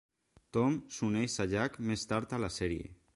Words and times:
Tom 0.55 0.77
s'uneix 0.95 1.37
a 1.45 1.47
Jack 1.53 1.79
més 1.91 2.09
tard 2.13 2.35
a 2.39 2.43
la 2.47 2.51
sèrie. 2.57 2.93